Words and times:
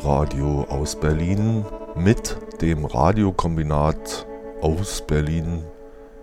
Pi-Radio 0.00 0.66
aus 0.70 0.96
Berlin 0.96 1.66
mit 1.94 2.38
dem 2.62 2.86
Radiokombinat 2.86 4.26
aus 4.62 5.02
Berlin 5.06 5.62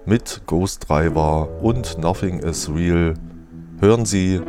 mit 0.03 0.41
Ghost 0.47 0.89
Driver 0.89 1.47
und 1.61 1.99
Nothing 1.99 2.39
is 2.39 2.71
Real 2.73 3.13
hören 3.79 4.05
Sie 4.05 4.41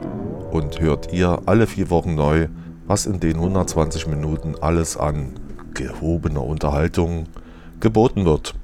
und 0.51 0.81
hört 0.81 1.13
ihr 1.13 1.43
alle 1.45 1.67
vier 1.67 1.91
Wochen 1.91 2.15
neu, 2.15 2.49
was 2.87 3.05
in 3.05 3.21
den 3.21 3.37
120 3.37 4.07
Minuten 4.07 4.55
alles 4.63 4.97
an 4.97 5.39
gehobener 5.75 6.43
Unterhaltung 6.43 7.27
geboten 7.81 8.25
wird. 8.25 8.55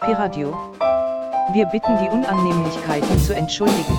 Piradio. 0.00 0.56
Wir 1.52 1.66
bitten 1.66 1.96
die 2.02 2.08
Unannehmlichkeiten 2.10 3.18
zu 3.20 3.36
entschuldigen. 3.36 3.96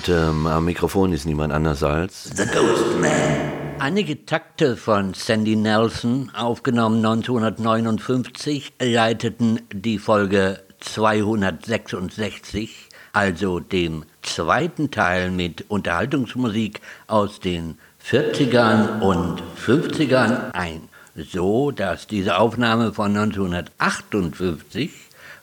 Und 0.00 0.08
ähm, 0.08 0.46
am 0.46 0.64
Mikrofon 0.64 1.12
ist 1.12 1.26
niemand 1.26 1.52
anders 1.52 1.82
als 1.82 2.30
The 2.34 2.46
Ghost 2.46 2.98
Man. 2.98 3.52
Einige 3.80 4.24
Takte 4.24 4.78
von 4.78 5.12
Sandy 5.12 5.56
Nelson, 5.56 6.30
aufgenommen 6.34 7.04
1959, 7.04 8.72
leiteten 8.80 9.60
die 9.70 9.98
Folge 9.98 10.62
266, 10.78 12.88
also 13.12 13.60
dem 13.60 14.06
zweiten 14.22 14.90
Teil 14.90 15.30
mit 15.30 15.66
Unterhaltungsmusik 15.68 16.80
aus 17.06 17.40
den 17.40 17.76
40ern 18.02 19.02
und 19.02 19.42
50ern 19.62 20.52
ein, 20.52 20.88
so 21.14 21.72
dass 21.72 22.06
diese 22.06 22.38
Aufnahme 22.38 22.94
von 22.94 23.14
1958 23.14 24.92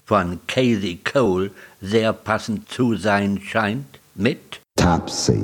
von 0.03 0.39
Casey 0.47 1.00
Cole 1.03 1.52
sehr 1.80 2.11
passend 2.11 2.72
zu 2.72 2.95
sein 2.95 3.39
scheint 3.45 3.85
mit 4.17 4.61
Topsy 4.75 5.39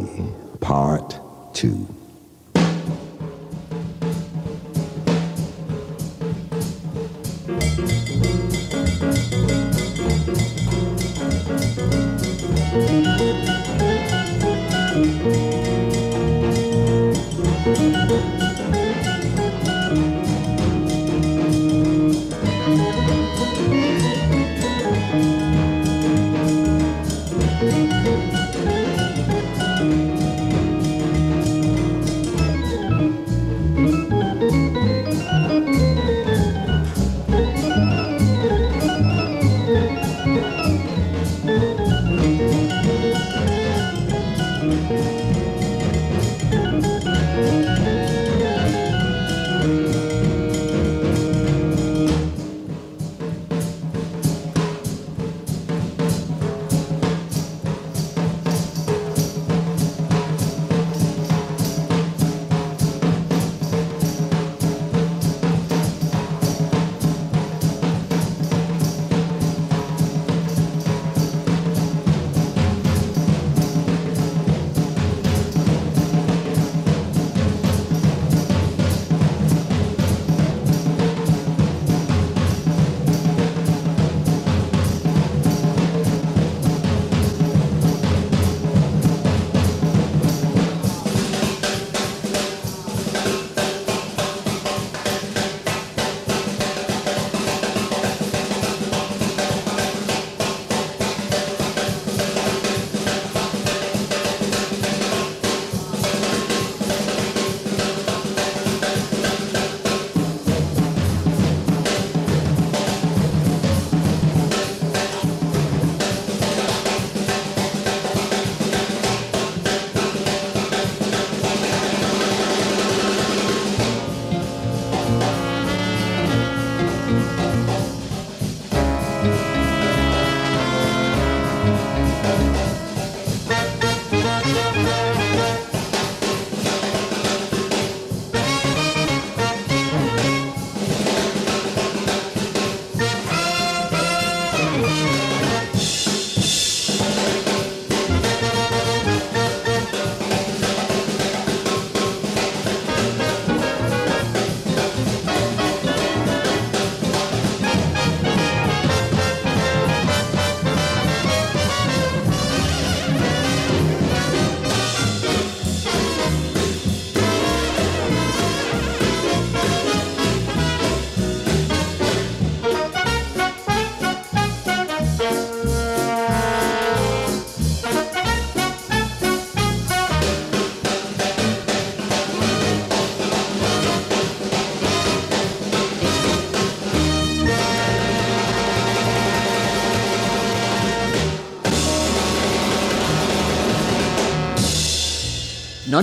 Part 0.59 1.21
2. 1.53 2.03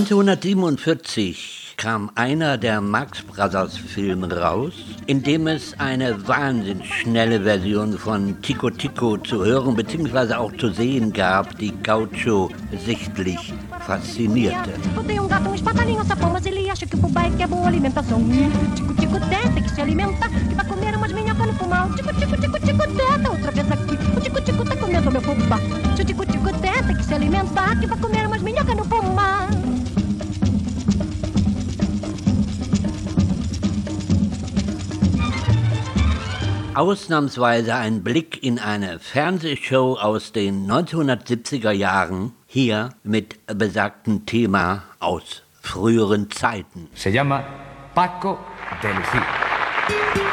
1947 0.01 1.75
kam 1.77 2.09
einer 2.15 2.57
der 2.57 2.81
Max 2.81 3.21
Brothers 3.21 3.77
Filme 3.77 4.35
raus, 4.35 4.73
in 5.05 5.21
dem 5.21 5.45
es 5.45 5.75
eine 5.79 6.27
wahnsinnig 6.27 6.91
schnelle 6.91 7.41
Version 7.41 7.95
von 7.99 8.41
Tico 8.41 8.71
Tico 8.71 9.17
zu 9.17 9.45
hören 9.45 9.75
bzw. 9.75 10.33
auch 10.33 10.51
zu 10.57 10.71
sehen 10.71 11.13
gab, 11.13 11.55
die 11.59 11.71
Gaucho 11.83 12.49
sichtlich 12.83 13.53
faszinierte. 13.85 14.71
Tico, 25.95 26.23
tico, 26.25 26.49
teta, 26.49 26.93
que 26.97 27.03
se 27.03 27.13
alimenta, 27.13 27.75
que 27.79 27.87
vai 27.87 27.97
comer 27.97 28.20
Ausnahmsweise 36.73 37.75
ein 37.75 38.01
Blick 38.01 38.41
in 38.43 38.57
eine 38.57 38.99
Fernsehshow 38.99 39.97
aus 39.99 40.31
den 40.31 40.71
1970er 40.71 41.71
Jahren, 41.71 42.31
hier 42.47 42.91
mit 43.03 43.45
besagtem 43.45 44.25
Thema 44.25 44.83
aus 44.99 45.43
früheren 45.61 46.31
Zeiten. 46.31 46.87
Se 46.93 47.09
llama 47.09 47.43
Paco 47.93 48.39
de 48.81 48.91
Lucía. 48.93 50.30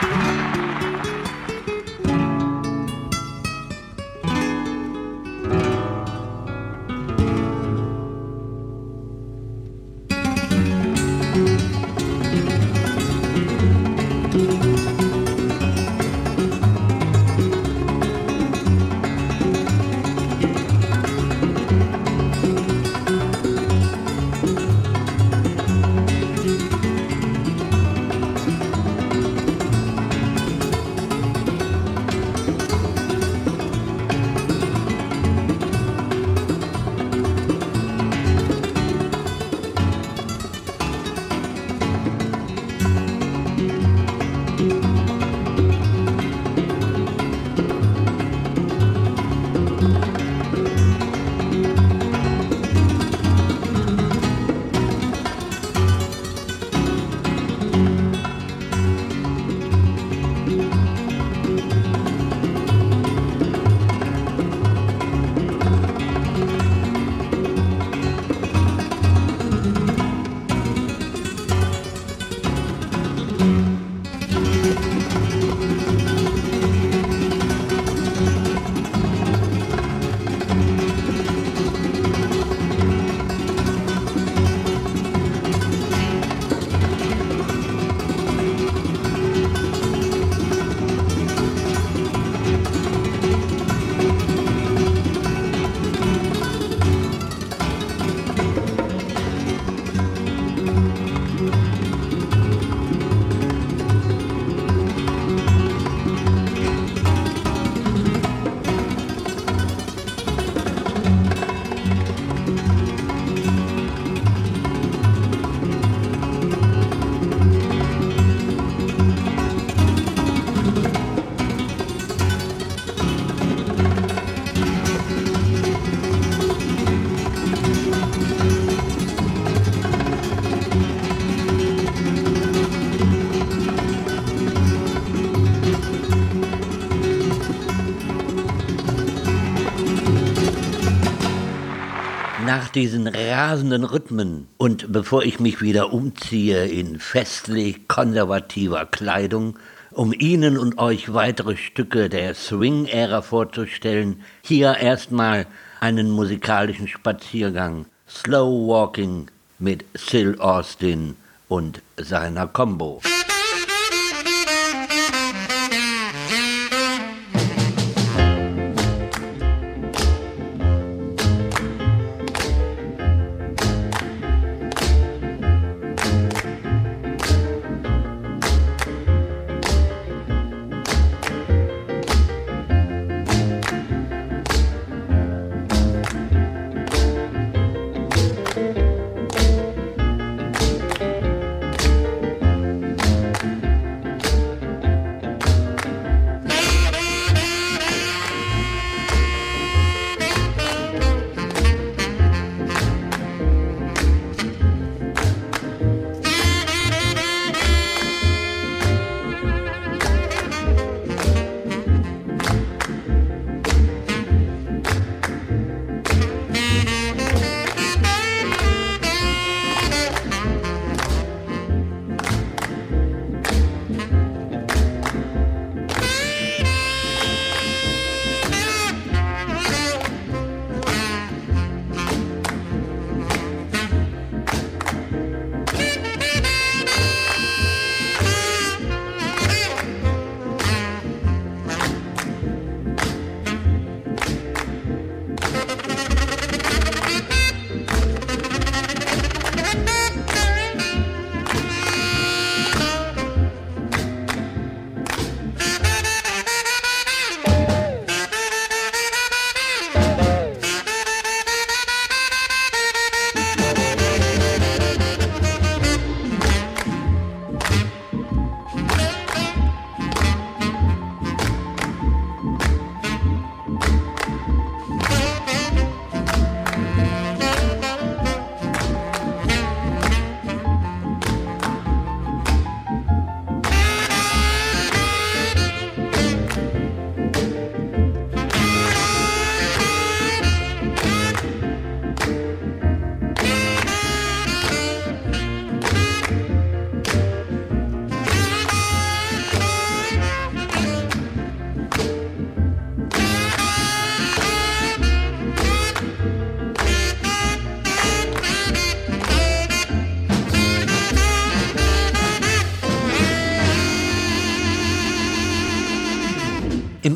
Nach 142.68 142.72
diesen 142.74 143.06
rasenden 143.06 143.82
Rhythmen 143.82 144.46
und 144.58 144.92
bevor 144.92 145.22
ich 145.22 145.40
mich 145.40 145.62
wieder 145.62 145.90
umziehe 145.90 146.66
in 146.66 147.00
festlich 147.00 147.88
konservativer 147.88 148.84
Kleidung, 148.84 149.58
um 149.90 150.12
Ihnen 150.12 150.58
und 150.58 150.78
euch 150.78 151.14
weitere 151.14 151.56
Stücke 151.56 152.10
der 152.10 152.34
Swing-Ära 152.34 153.22
vorzustellen, 153.22 154.22
hier 154.42 154.76
erstmal 154.76 155.46
einen 155.80 156.10
musikalischen 156.10 156.88
Spaziergang. 156.88 157.86
Slow 158.06 158.68
Walking 158.68 159.28
mit 159.58 159.86
Sil 159.96 160.36
Austin 160.38 161.16
und 161.48 161.80
seiner 161.96 162.48
Combo. 162.48 163.00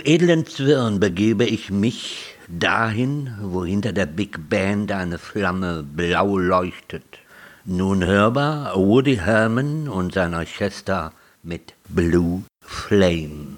Edlen 0.00 0.46
Zwirn 0.46 1.00
begebe 1.00 1.44
ich 1.44 1.70
mich 1.70 2.36
dahin, 2.48 3.34
wo 3.40 3.64
hinter 3.64 3.92
der 3.92 4.06
Big 4.06 4.48
Band 4.48 4.92
eine 4.92 5.18
Flamme 5.18 5.82
blau 5.82 6.38
leuchtet. 6.38 7.18
Nun 7.64 8.04
hörbar 8.04 8.76
Woody 8.76 9.16
Herman 9.16 9.88
und 9.88 10.14
sein 10.14 10.34
Orchester 10.34 11.12
mit 11.42 11.74
Blue 11.88 12.42
Flame. 12.60 13.56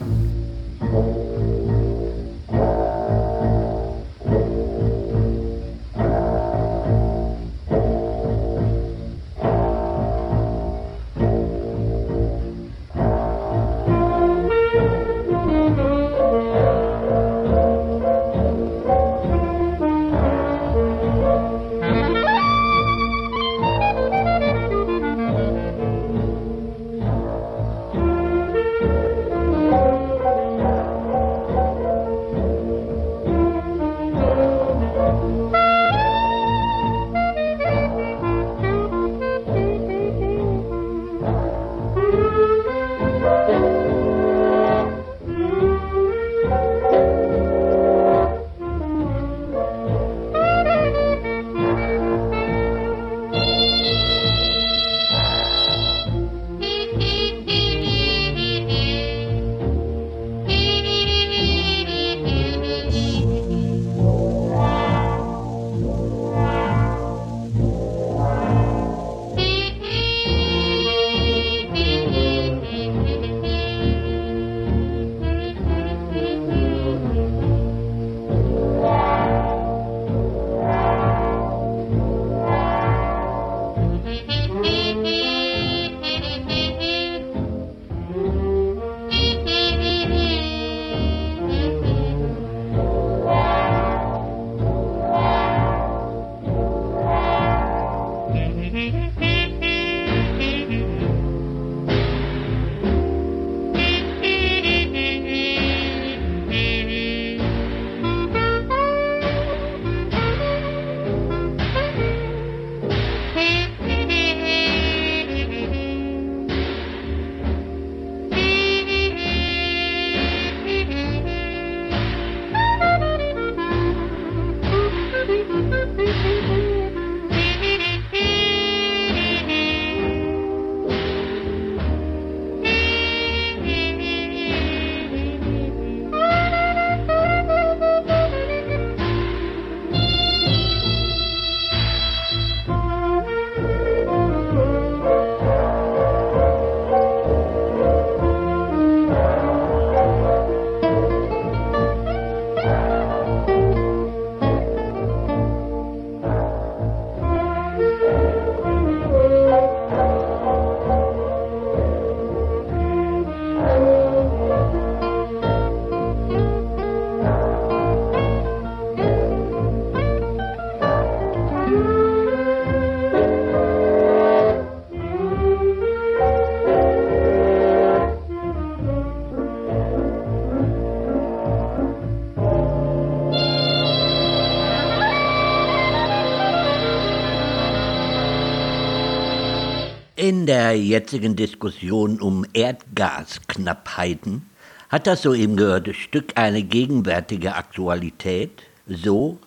In 190.44 190.48
der 190.48 190.76
jetzigen 190.76 191.36
Diskussion 191.36 192.20
um 192.20 192.44
Erdgasknappheiten 192.52 194.42
hat 194.90 195.06
das 195.06 195.22
soeben 195.22 195.56
gehörte 195.56 195.94
Stück 195.94 196.32
eine 196.34 196.62
gegenwärtige 196.62 197.54
Aktualität, 197.54 198.64
so 198.86 199.38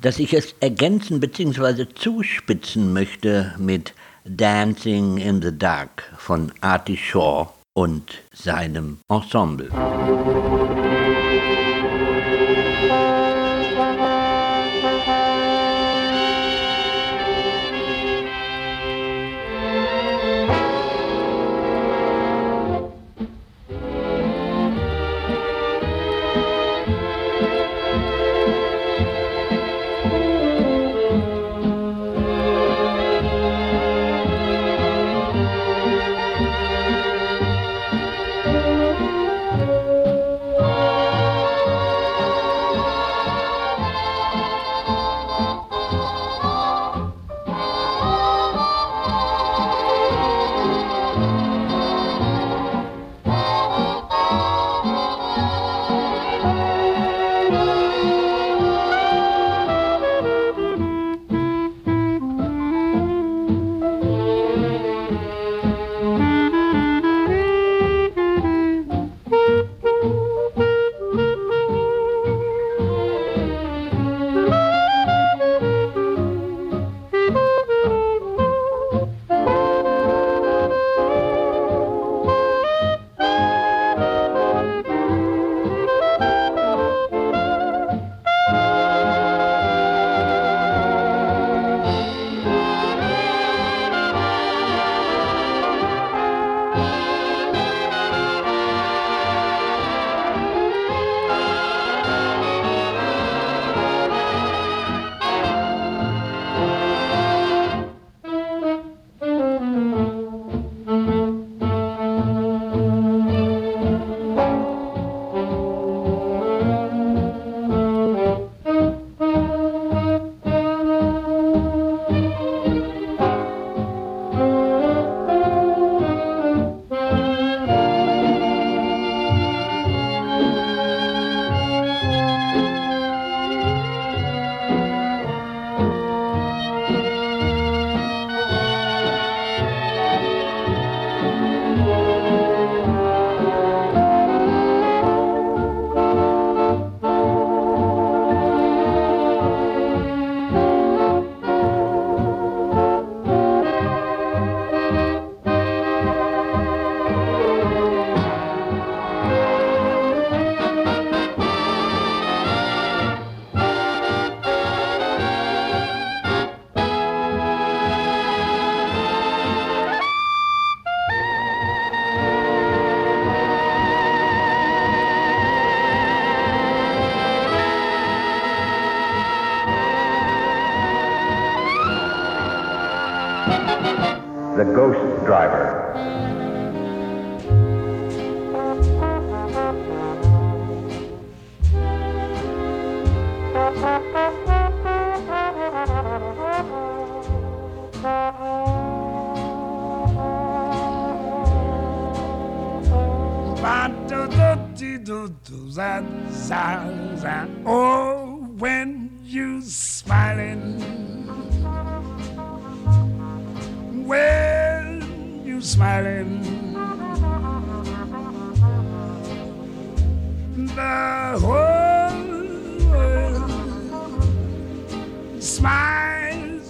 dass 0.00 0.20
ich 0.20 0.32
es 0.32 0.54
ergänzen 0.60 1.18
bzw. 1.18 1.86
zuspitzen 1.92 2.92
möchte 2.92 3.52
mit 3.58 3.94
Dancing 4.24 5.16
in 5.16 5.42
the 5.42 5.58
Dark 5.58 6.04
von 6.18 6.52
Artie 6.60 6.98
Shaw 6.98 7.48
und 7.72 8.22
seinem 8.32 8.98
Ensemble. 9.08 9.70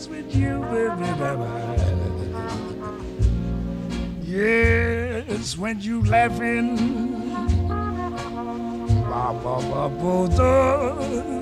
Smiles 0.05 0.09
with 0.09 0.35
you. 0.35 0.61
Yes, 4.23 5.57
when 5.57 5.81
you 5.81 6.05
laughing 6.05 7.15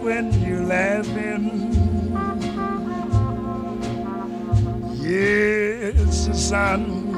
when 0.02 0.32
you're 0.42 0.64
laughing. 0.64 1.72
Yes, 5.00 6.26
the 6.26 6.34
sun 6.34 7.12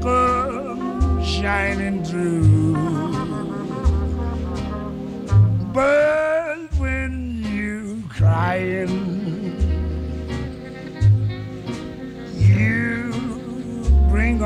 comes 0.00 1.26
shining 1.26 2.04
through. 2.04 2.74
But 5.72 6.68
when 6.78 7.42
you 7.44 8.02
crying, 8.08 8.99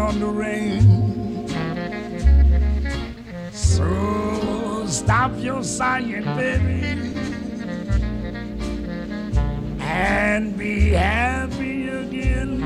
on 0.04 0.20
the 0.20 0.26
rain. 0.26 1.48
So 3.52 4.84
stop 4.86 5.32
your 5.38 5.62
sighing, 5.64 6.24
baby, 6.36 6.82
and 9.80 10.58
be 10.58 10.90
happy 10.90 11.88
again. 11.88 12.60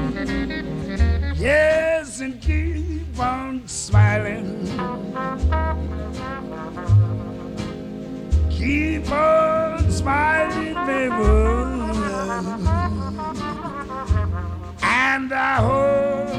Yes, 1.36 2.20
and 2.20 2.40
keep 2.42 3.16
on 3.20 3.68
smiling. 3.68 4.66
Keep 8.50 9.12
on 9.12 9.90
smiling, 9.92 10.74
baby. 10.86 11.58
And 14.82 15.32
I 15.32 15.56
hope 15.60 16.37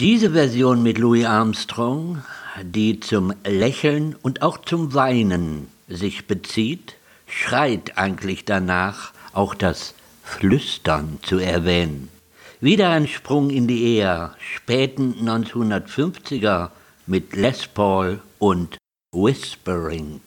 Diese 0.00 0.30
Version 0.30 0.82
mit 0.82 0.96
Louis 0.96 1.26
Armstrong, 1.26 2.22
die 2.62 3.00
zum 3.00 3.34
Lächeln 3.44 4.16
und 4.22 4.40
auch 4.40 4.56
zum 4.56 4.94
Weinen 4.94 5.68
sich 5.88 6.26
bezieht, 6.26 6.94
schreit 7.26 7.98
eigentlich 7.98 8.46
danach, 8.46 9.12
auch 9.34 9.54
das 9.54 9.92
Flüstern 10.22 11.18
zu 11.20 11.38
erwähnen. 11.38 12.08
Wieder 12.62 12.88
ein 12.88 13.08
Sprung 13.08 13.50
in 13.50 13.66
die 13.66 13.96
eher 13.96 14.34
späten 14.38 15.16
1950er 15.20 16.70
mit 17.06 17.36
Les 17.36 17.66
Paul 17.66 18.20
und 18.38 18.78
Whispering. 19.12 20.22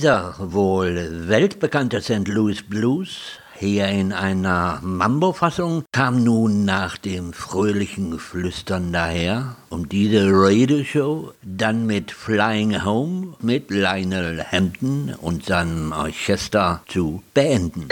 Dieser 0.00 0.34
wohl 0.38 1.28
weltbekannte 1.28 2.00
St. 2.00 2.26
Louis 2.26 2.62
Blues, 2.62 3.38
hier 3.58 3.88
in 3.88 4.14
einer 4.14 4.80
Mambo-Fassung, 4.82 5.84
kam 5.92 6.24
nun 6.24 6.64
nach 6.64 6.96
dem 6.96 7.34
fröhlichen 7.34 8.18
Flüstern 8.18 8.94
daher, 8.94 9.56
um 9.68 9.90
diese 9.90 10.26
Radio-Show 10.32 11.34
dann 11.42 11.84
mit 11.84 12.12
Flying 12.12 12.82
Home 12.82 13.34
mit 13.42 13.70
Lionel 13.70 14.42
Hampton 14.42 15.14
und 15.20 15.44
seinem 15.44 15.92
Orchester 15.92 16.82
zu 16.88 17.22
beenden. 17.34 17.88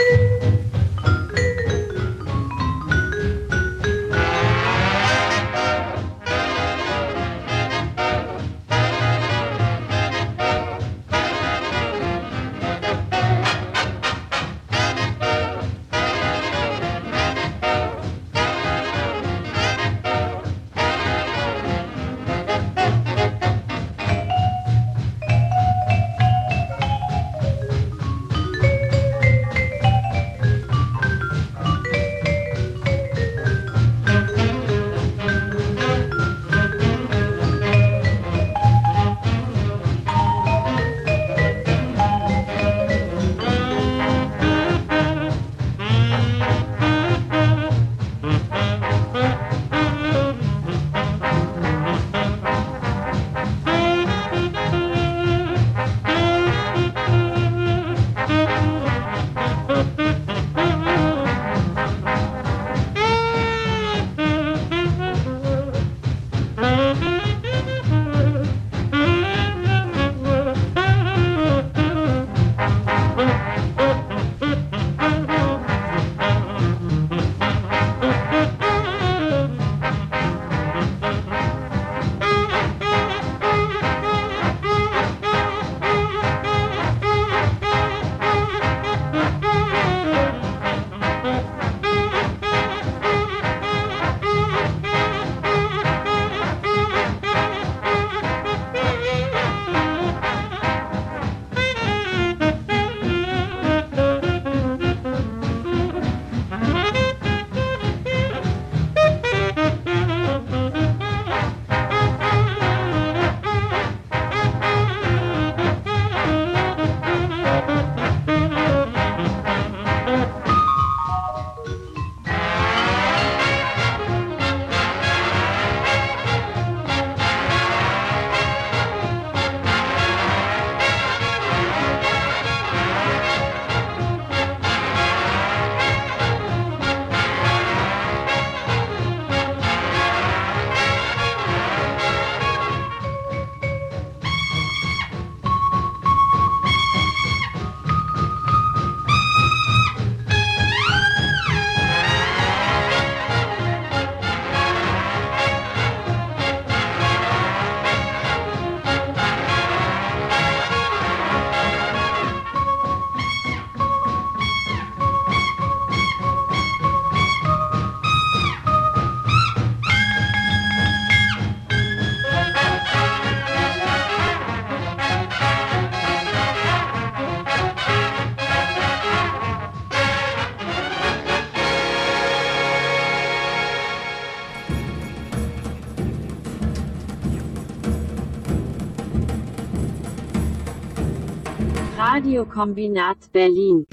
Radiokombinat 191.99 193.27
Berlin. 193.33 193.83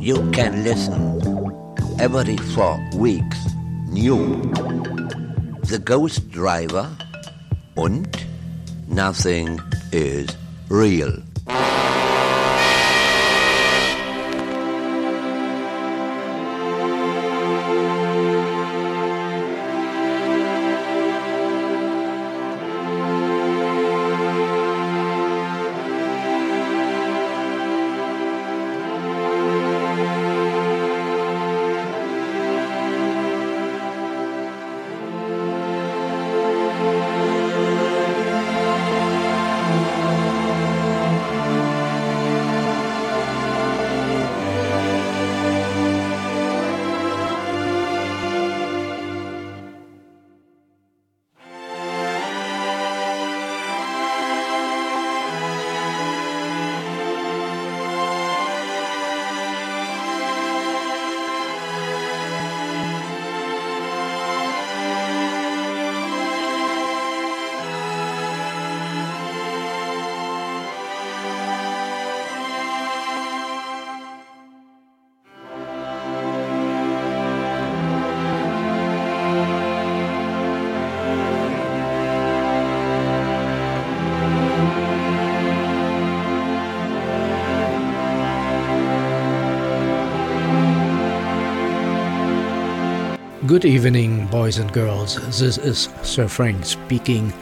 You 0.00 0.18
can 0.32 0.64
listen 0.64 1.22
every 2.00 2.36
four 2.58 2.74
weeks 2.96 3.38
new 3.86 4.42
The 5.70 5.78
Ghostdriver 5.78 6.90
und 7.76 8.26
Nothing 8.88 9.60
is 9.92 10.26
Real. 10.68 11.27
Good 93.48 93.64
evening, 93.64 94.26
boys 94.26 94.58
and 94.58 94.70
girls. 94.74 95.14
This 95.40 95.56
is 95.56 95.88
Sir 96.02 96.28
Frank 96.28 96.66
speaking 96.66 97.32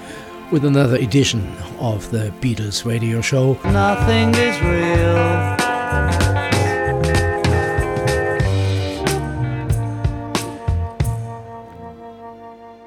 with 0.53 0.65
another 0.65 0.95
edition 0.95 1.45
of 1.81 2.09
the 2.13 2.33
Beatles 2.41 2.85
radio 2.85 3.21
show. 3.21 3.55
Nothing 3.65 4.33
is 4.37 4.57
real. 4.63 5.57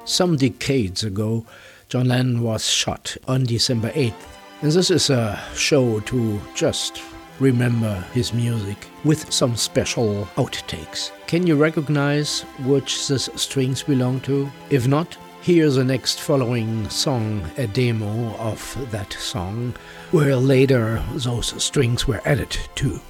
Some 0.06 0.36
decades 0.38 1.04
ago, 1.04 1.44
John 1.90 2.08
Lennon 2.08 2.40
was 2.40 2.64
shot 2.64 3.18
on 3.28 3.44
December 3.44 3.90
8th. 3.90 4.14
And 4.62 4.72
this 4.72 4.90
is 4.90 5.10
a 5.10 5.38
show 5.54 6.00
to 6.00 6.40
just 6.54 7.02
remember 7.40 8.04
his 8.12 8.32
music 8.32 8.86
with 9.02 9.32
some 9.32 9.56
special 9.56 10.28
outtakes. 10.36 11.10
Can 11.26 11.46
you 11.46 11.56
recognize 11.56 12.42
which 12.64 13.08
these 13.08 13.30
strings 13.40 13.82
belong 13.82 14.20
to? 14.20 14.50
If 14.68 14.86
not, 14.86 15.16
here's 15.40 15.76
the 15.76 15.84
next 15.84 16.20
following 16.20 16.88
song, 16.90 17.50
a 17.56 17.66
demo 17.66 18.34
of 18.36 18.90
that 18.90 19.12
song, 19.14 19.74
where 20.10 20.36
later 20.36 21.02
those 21.14 21.60
strings 21.62 22.06
were 22.06 22.20
added 22.24 22.56
to. 22.76 23.00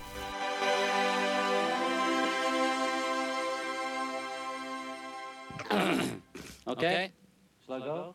okay? 6.68 7.10
Shall 7.66 7.74
I 7.74 7.78
go? 7.80 8.14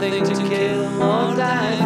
Nothing 0.00 0.24
to 0.26 0.48
kill 0.48 1.02
or 1.02 1.34
die 1.34 1.77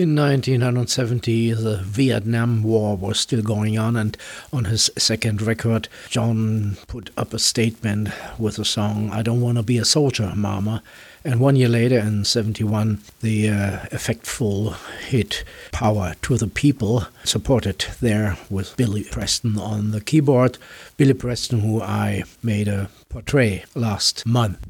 In 0.00 0.16
1970, 0.16 1.52
the 1.52 1.76
Vietnam 1.82 2.62
War 2.62 2.96
was 2.96 3.20
still 3.20 3.42
going 3.42 3.78
on, 3.78 3.96
and 3.96 4.16
on 4.50 4.64
his 4.64 4.90
second 4.96 5.42
record, 5.42 5.88
John 6.08 6.78
put 6.86 7.10
up 7.18 7.34
a 7.34 7.38
statement 7.38 8.08
with 8.38 8.56
the 8.56 8.64
song 8.64 9.10
I 9.10 9.20
Don't 9.20 9.42
Want 9.42 9.58
to 9.58 9.62
Be 9.62 9.76
a 9.76 9.84
Soldier, 9.84 10.32
Mama. 10.34 10.82
And 11.22 11.38
one 11.38 11.54
year 11.54 11.68
later, 11.68 11.98
in 11.98 12.24
71, 12.24 13.02
the 13.20 13.50
uh, 13.50 13.78
effectful 13.92 14.74
hit 15.00 15.44
Power 15.70 16.14
to 16.22 16.38
the 16.38 16.46
People, 16.46 17.04
supported 17.22 17.84
there 18.00 18.38
with 18.48 18.74
Billy 18.78 19.04
Preston 19.04 19.58
on 19.58 19.90
the 19.90 20.00
keyboard. 20.00 20.56
Billy 20.96 21.12
Preston, 21.12 21.60
who 21.60 21.82
I 21.82 22.22
made 22.42 22.68
a 22.68 22.88
portrait 23.10 23.66
last 23.74 24.24
month. 24.24 24.66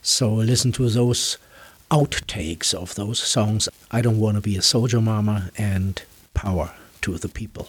So 0.00 0.32
listen 0.32 0.72
to 0.72 0.88
those 0.88 1.38
outtakes 1.92 2.72
of 2.72 2.94
those 2.94 3.20
songs 3.20 3.68
I 3.90 4.00
Don't 4.00 4.18
Want 4.18 4.36
to 4.36 4.40
Be 4.40 4.56
a 4.56 4.62
Soldier 4.62 4.98
Mama 4.98 5.50
and 5.58 6.02
Power 6.32 6.72
to 7.02 7.18
the 7.18 7.28
People. 7.28 7.68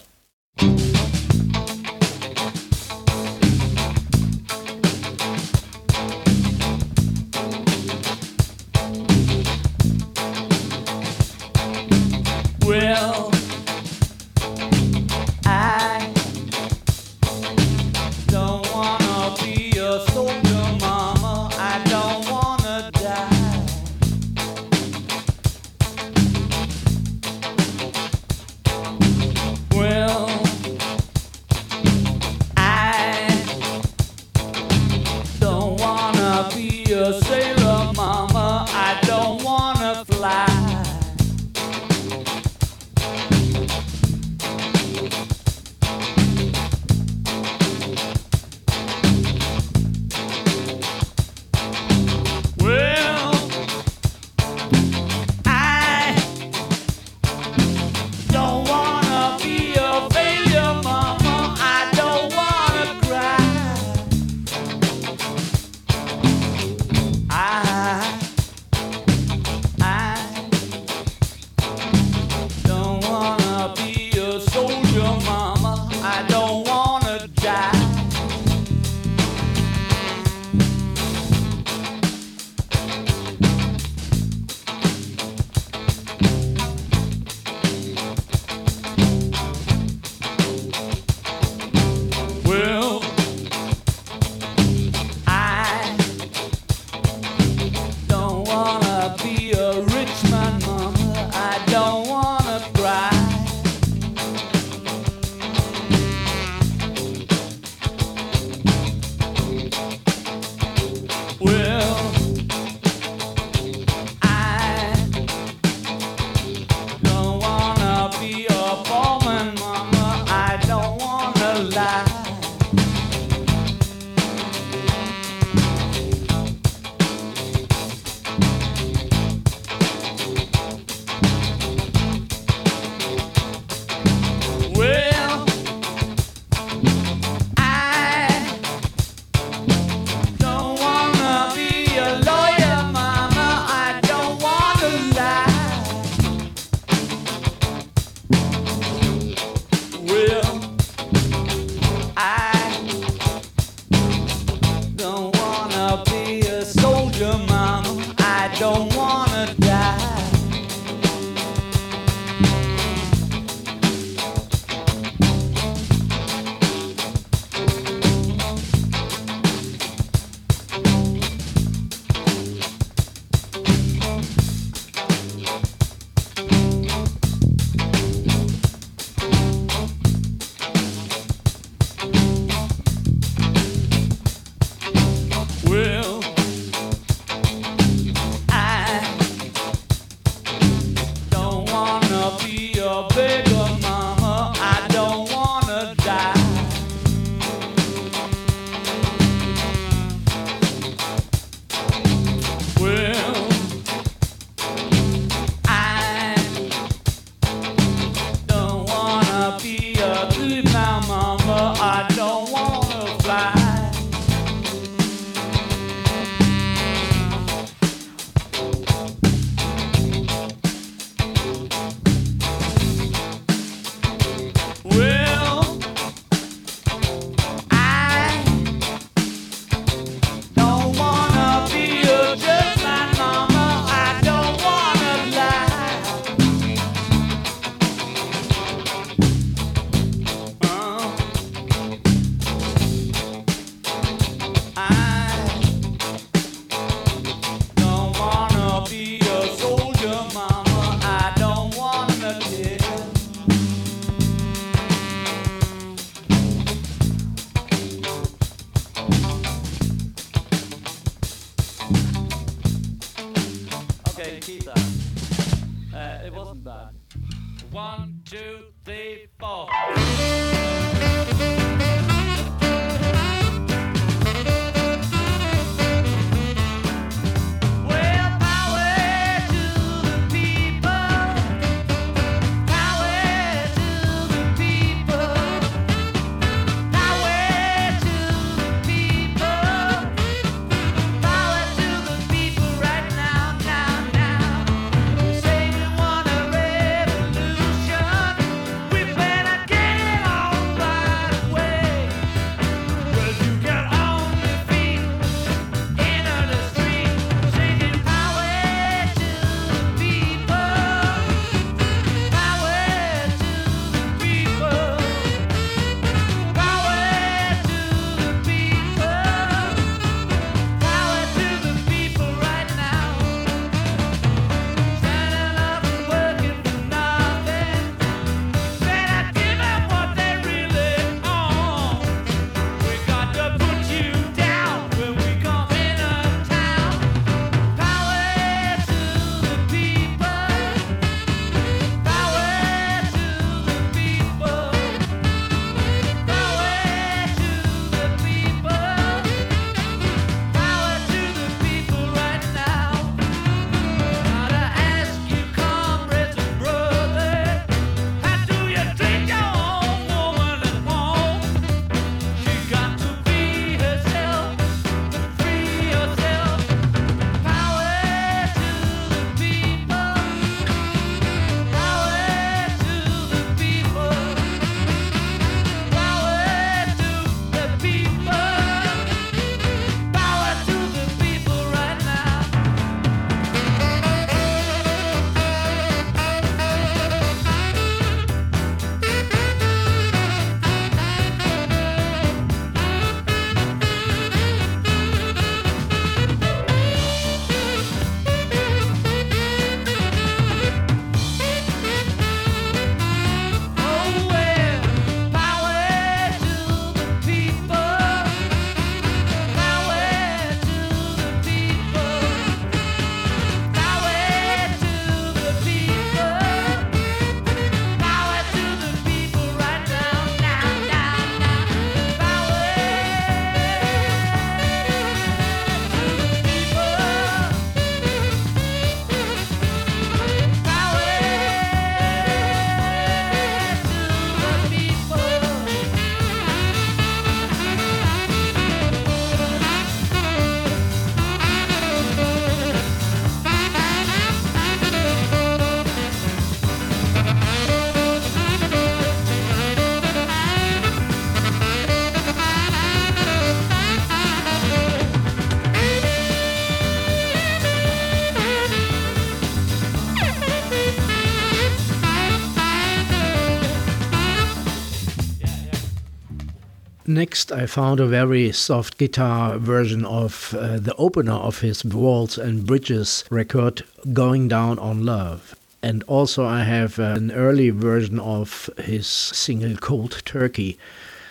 next, 467.14 467.52
I 467.52 467.66
found 467.66 468.00
a 468.00 468.06
very 468.06 468.52
soft 468.52 468.98
guitar 468.98 469.58
version 469.58 470.04
of 470.04 470.54
uh, 470.58 470.78
the 470.78 470.94
opener 470.96 471.32
of 471.32 471.60
his 471.60 471.84
Walls 471.84 472.36
and 472.36 472.66
Bridges 472.66 473.24
record, 473.30 473.84
Going 474.12 474.48
Down 474.48 474.78
on 474.78 475.04
Love. 475.04 475.54
And 475.82 476.02
also, 476.04 476.44
I 476.44 476.64
have 476.64 476.98
uh, 476.98 477.14
an 477.16 477.30
early 477.30 477.70
version 477.70 478.18
of 478.18 478.68
his 478.78 479.06
single 479.06 479.76
Cold 479.76 480.22
Turkey. 480.24 480.78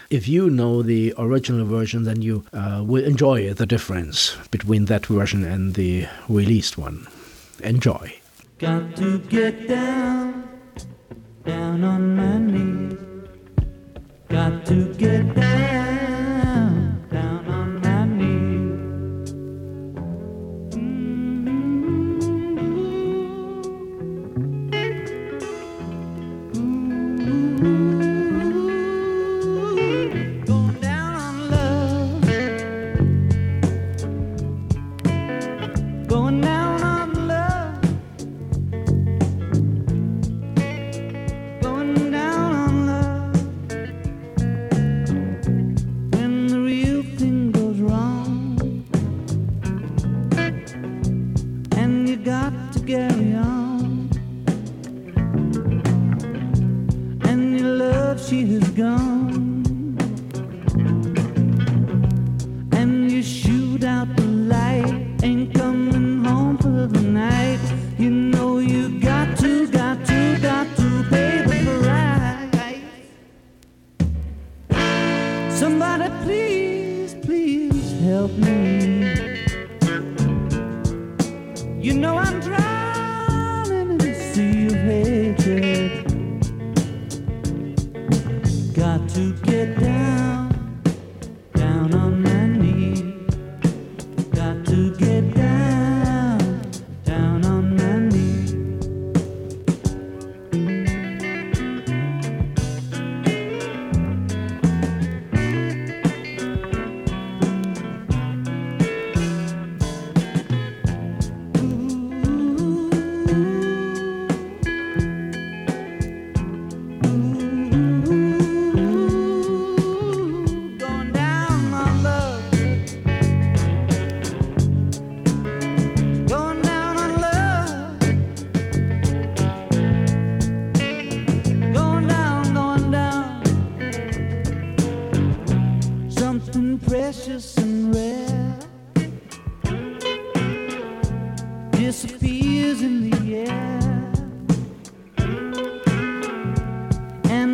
If 0.10 0.28
you 0.28 0.50
know 0.50 0.82
the 0.82 1.14
original 1.18 1.66
version, 1.66 2.04
then 2.04 2.22
you 2.22 2.46
uh, 2.54 2.84
will 2.86 3.04
enjoy 3.04 3.54
the 3.54 3.66
difference 3.66 4.38
between 4.52 4.86
that 4.86 5.08
version 5.08 5.44
and 5.44 5.74
the 5.74 6.08
released 6.30 6.78
one. 6.78 7.08
Enjoy. 7.64 8.16
Got 8.60 8.96
to 8.98 9.20
get 9.20 9.68
down, 9.68 10.48
down 11.44 11.84
on 11.84 12.16
my 12.16 12.38
knees. 12.38 13.03
Got 14.34 14.66
to 14.66 14.92
get 14.96 15.36
down, 15.36 17.08
down 17.12 17.46
on 17.48 17.82
my 17.82 18.06
knees. 18.06 19.32
Going 30.48 30.80
down 30.82 31.16
on 31.16 31.52
love. 31.52 32.26
Going 36.08 36.42
down. 36.42 36.63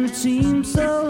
it 0.09 0.15
seems 0.15 0.73
so 0.73 1.07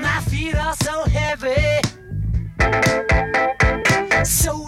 My 0.00 0.20
feet 0.28 0.54
are 0.54 0.74
so 0.76 1.04
heavy. 1.04 1.80
So 4.24 4.67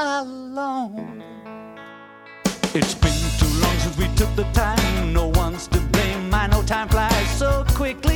alone. 0.00 1.22
It's 2.72 2.94
been 2.94 3.20
too 3.38 3.52
long 3.60 3.76
since 3.78 3.96
we 3.98 4.08
took 4.16 4.34
the 4.34 4.44
time. 4.52 5.12
No 5.12 5.28
one's 5.28 5.68
to 5.68 5.80
blame. 5.92 6.32
I 6.32 6.46
know 6.46 6.62
time 6.62 6.88
flies 6.88 7.30
so 7.38 7.64
quickly. 7.74 8.09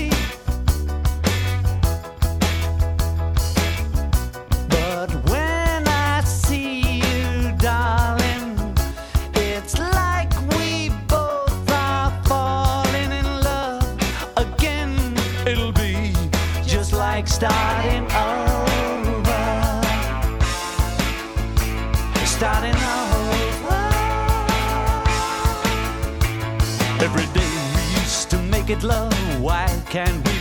can 29.95 30.21
be. 30.23 30.34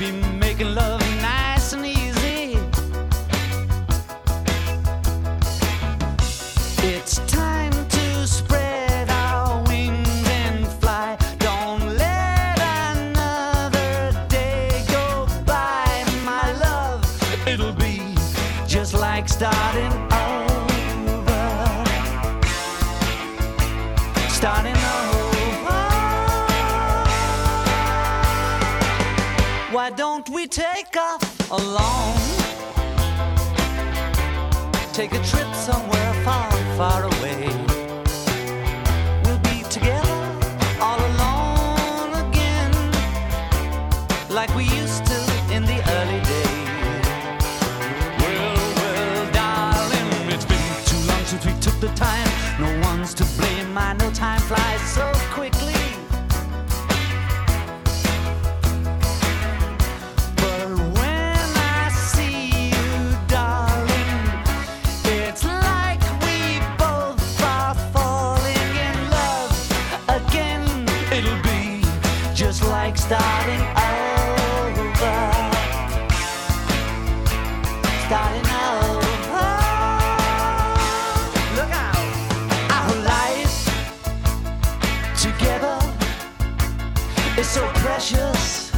Is 87.44 87.50
so 87.50 87.68
precious. 87.86 88.72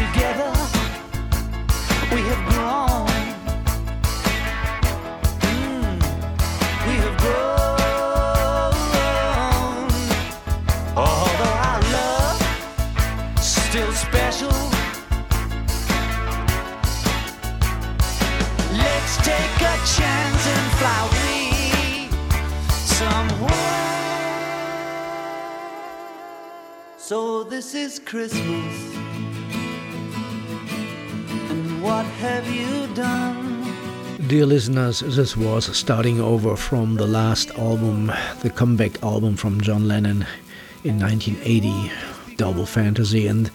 Together 0.00 0.52
we 2.12 2.20
have 2.30 2.42
grown. 2.50 3.08
Mm, 5.56 5.96
we 6.86 6.94
have 7.04 7.16
grown. 7.24 7.48
Although 11.04 11.56
our 11.68 11.82
love 11.96 12.40
still 13.40 13.92
special. 14.06 14.58
Let's 18.84 19.14
take 19.30 19.58
a 19.72 19.76
chance 19.96 20.42
and 20.54 20.66
fly 20.80 21.02
somewhere. 22.98 23.67
So 27.08 27.42
this 27.42 27.74
is 27.74 27.98
Christmas. 27.98 28.94
And 31.48 31.82
what 31.82 32.04
have 32.04 32.46
you 32.50 32.86
done? 32.94 33.72
Dear 34.26 34.44
listeners, 34.44 35.00
this 35.00 35.34
was 35.34 35.74
starting 35.74 36.20
over 36.20 36.54
from 36.54 36.96
the 36.96 37.06
last 37.06 37.50
album, 37.52 38.12
the 38.42 38.50
comeback 38.50 39.02
album 39.02 39.36
from 39.36 39.62
John 39.62 39.88
Lennon 39.88 40.26
in 40.84 41.00
1980, 41.00 41.90
Double 42.36 42.66
Fantasy. 42.66 43.26
And 43.26 43.50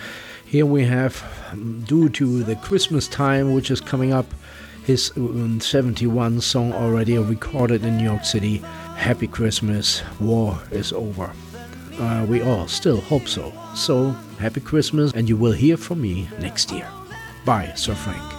here 0.48 0.66
we 0.66 0.84
have, 0.86 1.24
due 1.86 2.10
to 2.10 2.42
the 2.42 2.56
Christmas 2.56 3.08
time 3.08 3.54
which 3.54 3.70
is 3.70 3.80
coming 3.80 4.12
up, 4.12 4.26
his 4.84 5.12
um, 5.16 5.60
71 5.60 6.42
song 6.42 6.74
already 6.74 7.20
recorded 7.20 7.86
in 7.86 7.98
New 7.98 8.04
York 8.06 8.26
City 8.26 8.64
Happy 8.96 9.28
Christmas, 9.28 10.02
War 10.20 10.60
is 10.72 10.92
Over. 10.92 11.32
Uh, 12.00 12.26
we 12.28 12.42
all 12.42 12.68
still 12.68 13.02
hope 13.02 13.28
so. 13.28 13.54
So, 13.76 14.16
Happy 14.40 14.62
Christmas, 14.62 15.12
and 15.14 15.30
you 15.30 15.38
will 15.38 15.52
hear 15.52 15.78
from 15.78 16.02
me 16.02 16.28
next 16.40 16.72
year. 16.72 16.88
Bye, 17.46 17.72
Sir 17.76 17.94
Frank. 17.96 18.33